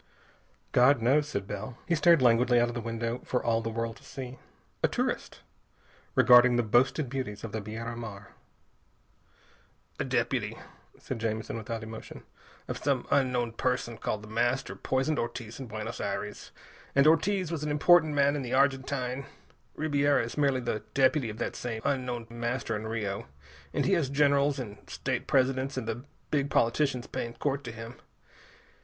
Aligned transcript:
"God 0.71 0.99
knows," 0.99 1.27
said 1.27 1.45
Bell. 1.45 1.77
He 1.87 1.93
stared 1.93 2.23
languidly 2.23 2.59
out 2.59 2.69
of 2.69 2.73
the 2.73 2.81
window, 2.81 3.21
for 3.23 3.43
all 3.45 3.61
the 3.61 3.69
world 3.69 3.97
to 3.97 4.03
see. 4.03 4.39
A 4.81 4.87
tourist, 4.87 5.41
regarding 6.15 6.55
the 6.55 6.63
boasted 6.63 7.07
beauties 7.07 7.43
of 7.43 7.51
the 7.51 7.61
Biera 7.61 7.95
Mar. 7.95 8.29
"A 9.99 10.03
deputy," 10.03 10.57
said 10.97 11.19
Jamison 11.19 11.55
without 11.55 11.83
emotion, 11.83 12.23
"of 12.67 12.79
some 12.79 13.05
unknown 13.11 13.51
person 13.51 13.95
called 13.99 14.23
The 14.23 14.27
Master 14.27 14.75
poisoned 14.75 15.19
Ortiz 15.19 15.59
in 15.59 15.67
Buenos 15.67 16.01
Aires. 16.01 16.49
And 16.95 17.05
Ortiz 17.05 17.51
was 17.51 17.63
an 17.63 17.69
important 17.69 18.15
man 18.15 18.35
in 18.35 18.41
the 18.41 18.55
Argentine. 18.55 19.27
Ribiera 19.75 20.23
is 20.23 20.35
merely 20.35 20.61
the 20.61 20.81
deputy 20.95 21.29
of 21.29 21.37
that 21.37 21.55
same 21.55 21.79
unknown 21.85 22.25
Master 22.27 22.75
in 22.75 22.87
Rio, 22.87 23.27
and 23.71 23.85
he 23.85 23.93
has 23.93 24.09
generals 24.09 24.57
and 24.57 24.79
state 24.89 25.27
presidents 25.27 25.77
and 25.77 25.87
the 25.87 26.05
big 26.31 26.49
politicians 26.49 27.05
paying 27.05 27.35
court 27.35 27.63
to 27.65 27.71
him. 27.71 27.99